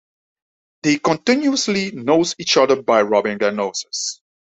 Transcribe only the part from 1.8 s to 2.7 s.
nose each